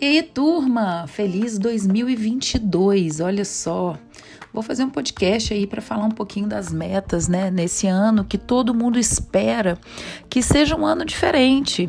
[0.00, 3.18] E turma, feliz 2022.
[3.18, 3.98] Olha só.
[4.54, 8.38] Vou fazer um podcast aí para falar um pouquinho das metas, né, nesse ano que
[8.38, 9.76] todo mundo espera
[10.30, 11.88] que seja um ano diferente.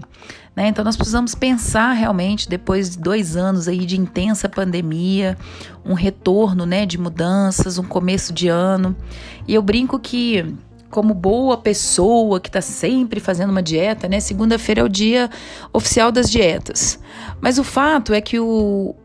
[0.55, 0.69] Né?
[0.69, 5.37] Então, nós precisamos pensar realmente, depois de dois anos aí de intensa pandemia,
[5.85, 8.95] um retorno né, de mudanças, um começo de ano.
[9.47, 10.51] E eu brinco que
[10.89, 14.19] como boa pessoa que está sempre fazendo uma dieta, né?
[14.19, 15.29] Segunda-feira é o dia
[15.71, 16.99] oficial das dietas.
[17.39, 18.95] Mas o fato é que o,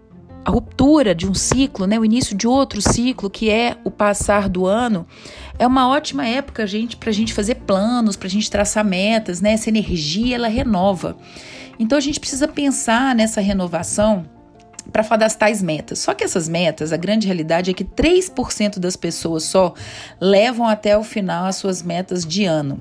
[0.44, 4.48] a ruptura de um ciclo, né, o início de outro ciclo, que é o passar
[4.48, 5.06] do ano,
[5.58, 9.40] é uma ótima época gente, para a gente fazer planos, para a gente traçar metas,
[9.40, 9.52] né?
[9.52, 11.16] Essa energia ela renova.
[11.78, 14.26] Então a gente precisa pensar nessa renovação
[14.92, 15.98] para falar das tais metas.
[15.98, 19.74] Só que essas metas, a grande realidade é que 3% das pessoas só
[20.20, 22.80] levam até o final as suas metas de ano.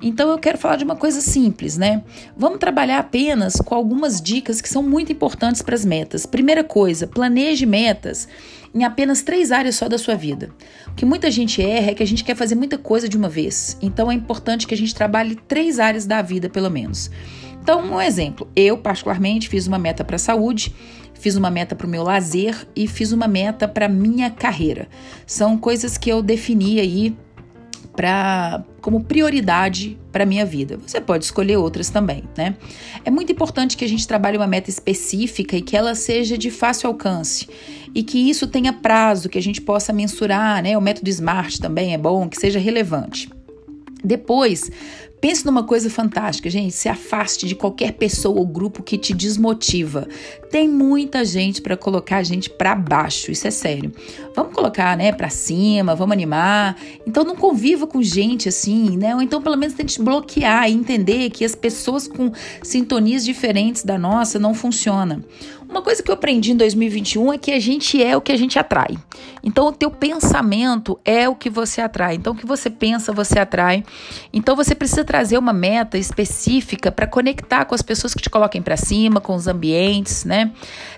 [0.00, 2.02] Então eu quero falar de uma coisa simples, né?
[2.36, 6.24] Vamos trabalhar apenas com algumas dicas que são muito importantes para as metas.
[6.24, 8.28] Primeira coisa, planeje metas
[8.74, 10.50] em apenas três áreas só da sua vida.
[10.86, 13.28] O que muita gente erra é que a gente quer fazer muita coisa de uma
[13.28, 13.76] vez.
[13.82, 17.10] Então é importante que a gente trabalhe três áreas da vida, pelo menos.
[17.60, 20.72] Então, um exemplo, eu particularmente fiz uma meta para a saúde
[21.18, 24.88] fiz uma meta para o meu lazer e fiz uma meta para minha carreira.
[25.26, 27.16] São coisas que eu defini aí
[28.80, 30.78] como prioridade para minha vida.
[30.78, 32.56] Você pode escolher outras também, né?
[33.04, 36.50] É muito importante que a gente trabalhe uma meta específica e que ela seja de
[36.50, 37.48] fácil alcance
[37.94, 40.76] e que isso tenha prazo, que a gente possa mensurar, né?
[40.78, 43.28] O método SMART também é bom, que seja relevante.
[44.04, 44.70] Depois,
[45.20, 46.72] Pense numa coisa fantástica, gente.
[46.72, 50.06] Se afaste de qualquer pessoa ou grupo que te desmotiva.
[50.50, 53.92] Tem muita gente para colocar a gente para baixo, isso é sério.
[54.34, 56.76] Vamos colocar, né, para cima, vamos animar.
[57.06, 59.14] Então não conviva com gente assim, né?
[59.14, 62.32] Ou então pelo menos tente bloquear e entender que as pessoas com
[62.62, 65.22] sintonias diferentes da nossa não funcionam.
[65.68, 68.36] Uma coisa que eu aprendi em 2021 é que a gente é o que a
[68.38, 68.96] gente atrai.
[69.42, 72.14] Então, o teu pensamento é o que você atrai.
[72.14, 73.84] Então, o que você pensa, você atrai.
[74.32, 78.60] Então, você precisa trazer uma meta específica para conectar com as pessoas que te coloquem
[78.60, 80.52] para cima, com os ambientes, né?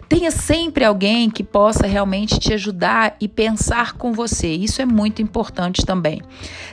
[0.08, 4.48] Tenha sempre alguém que possa realmente te ajudar e pensar com você.
[4.48, 6.20] Isso é muito importante também.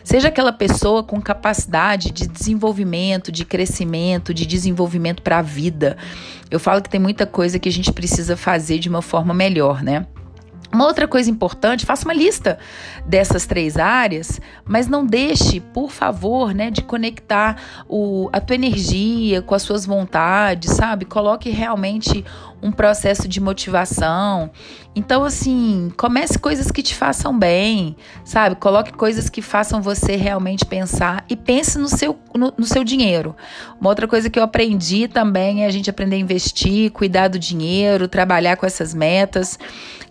[0.03, 5.95] Seja aquela pessoa com capacidade de desenvolvimento, de crescimento, de desenvolvimento para a vida.
[6.49, 9.83] Eu falo que tem muita coisa que a gente precisa fazer de uma forma melhor,
[9.83, 10.07] né?
[10.77, 12.59] Uma outra coisa importante, faça uma lista
[13.03, 19.41] dessas três áreas, mas não deixe, por favor, né, de conectar o, a tua energia
[19.41, 21.03] com as suas vontades, sabe?
[21.03, 22.23] Coloque realmente
[22.61, 24.51] um processo de motivação.
[24.95, 28.55] Então, assim, comece coisas que te façam bem, sabe?
[28.55, 33.35] Coloque coisas que façam você realmente pensar e pense no seu, no, no seu dinheiro.
[33.79, 37.39] Uma outra coisa que eu aprendi também é a gente aprender a investir, cuidar do
[37.39, 39.57] dinheiro, trabalhar com essas metas.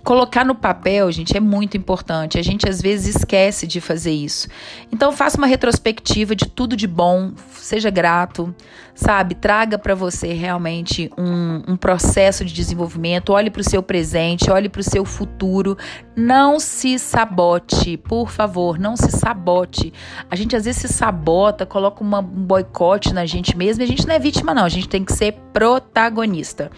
[0.05, 2.39] Colocar no papel, gente, é muito importante.
[2.39, 4.49] A gente às vezes esquece de fazer isso.
[4.91, 8.55] Então, faça uma retrospectiva de tudo de bom, seja grato,
[8.95, 9.35] sabe?
[9.35, 13.33] Traga para você realmente um, um processo de desenvolvimento.
[13.33, 15.77] Olhe para o seu presente, olhe para o seu futuro.
[16.17, 19.93] Não se sabote, por favor, não se sabote.
[20.31, 23.89] A gente às vezes se sabota, coloca uma, um boicote na gente mesmo e a
[23.89, 24.65] gente não é vítima, não.
[24.65, 26.71] A gente tem que ser protagonista.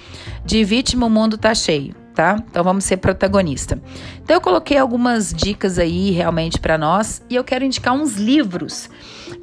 [0.45, 2.45] De vítima, o mundo tá cheio tá?
[2.51, 3.81] Então vamos ser protagonista.
[4.25, 8.91] Então eu coloquei algumas dicas aí realmente para nós e eu quero indicar uns livros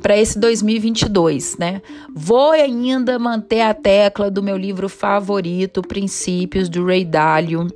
[0.02, 1.82] para esse 2022, né?
[2.14, 7.70] Vou ainda manter a tecla do meu livro favorito, Princípios do Ray Dalio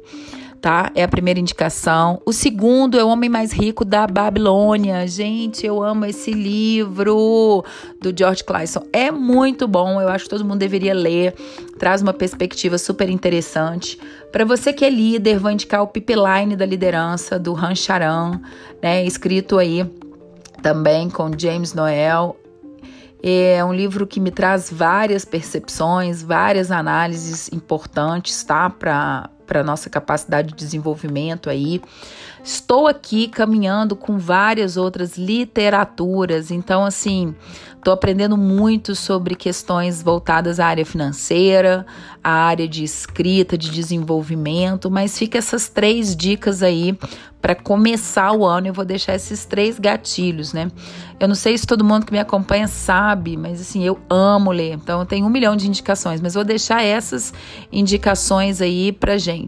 [0.61, 0.91] tá?
[0.93, 2.21] É a primeira indicação.
[2.25, 5.07] O segundo é O Homem Mais Rico da Babilônia.
[5.07, 7.63] Gente, eu amo esse livro
[8.01, 8.83] do George Clayson.
[8.91, 11.33] É muito bom, eu acho que todo mundo deveria ler.
[11.77, 13.99] Traz uma perspectiva super interessante.
[14.31, 18.39] Para você que é líder, vou indicar o Pipeline da Liderança, do Han Charan,
[18.81, 19.03] né?
[19.05, 19.89] Escrito aí
[20.61, 22.35] também com James Noel.
[23.21, 28.69] É um livro que me traz várias percepções, várias análises importantes, tá?
[28.69, 31.81] Para para nossa capacidade de desenvolvimento aí.
[32.43, 37.35] Estou aqui caminhando com várias outras literaturas, então assim,
[37.75, 41.85] estou aprendendo muito sobre questões voltadas à área financeira,
[42.23, 46.97] à área de escrita, de desenvolvimento, mas fica essas três dicas aí
[47.41, 48.67] para começar o ano.
[48.67, 50.69] Eu vou deixar esses três gatilhos, né?
[51.19, 54.73] Eu não sei se todo mundo que me acompanha sabe, mas assim, eu amo ler.
[54.73, 57.33] Então, eu tenho um milhão de indicações, mas vou deixar essas
[57.71, 59.38] indicações aí pra gente.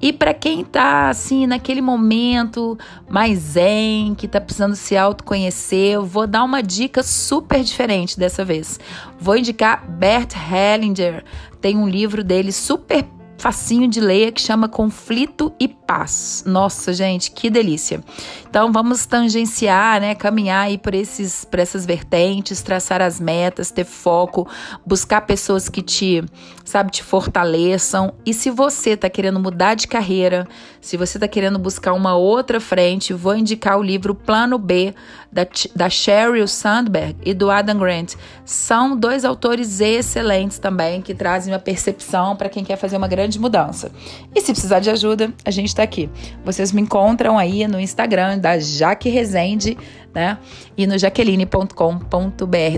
[0.00, 2.76] E para quem tá assim naquele momento
[3.08, 8.44] mais zen, que tá precisando se autoconhecer, eu vou dar uma dica super diferente dessa
[8.44, 8.80] vez.
[9.18, 11.24] Vou indicar Bert Hellinger.
[11.60, 13.06] Tem um livro dele super
[13.38, 16.42] facinho de ler que chama Conflito e Paz.
[16.46, 18.02] Nossa, gente, que delícia.
[18.48, 23.84] Então vamos tangenciar, né, caminhar aí por esses por essas vertentes, traçar as metas, ter
[23.84, 24.48] foco,
[24.86, 26.24] buscar pessoas que te,
[26.64, 28.14] sabe, te fortaleçam.
[28.24, 30.48] E se você tá querendo mudar de carreira,
[30.80, 34.94] se você tá querendo buscar uma outra frente, vou indicar o livro Plano B
[35.30, 35.46] da,
[35.76, 38.14] da Sheryl Sandberg e do Adam Grant.
[38.44, 43.38] São dois autores excelentes também que trazem uma percepção para quem quer fazer uma grande
[43.38, 43.92] mudança.
[44.34, 46.10] E se precisar de ajuda, a gente está aqui.
[46.44, 49.78] Vocês me encontram aí no Instagram da Jaque Rezende,
[50.14, 50.38] né?
[50.76, 51.74] E no jaqueline.com.br.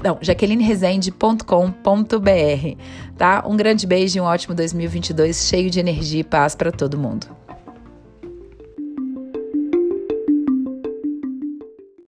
[0.03, 2.79] Não, jaquelineresende.com.br,
[3.17, 3.45] tá?
[3.47, 7.44] Um grande beijo e um ótimo 2022 cheio de energia e paz para todo mundo.